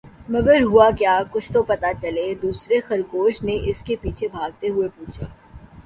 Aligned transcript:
مگر 0.29 0.61
ہوا 0.61 0.89
کیا؟ 0.97 1.15
کچھ 1.31 1.51
تو 1.53 1.61
پتا 1.63 1.91
چلے!“دوسرے 2.01 2.79
خرگوش 2.87 3.43
نے 3.43 3.57
اس 3.69 3.81
کے 3.81 3.95
پیچھے 4.01 4.27
بھاگتے 4.27 4.69
ہوئے 4.69 4.87
پوچھا۔ 4.97 5.25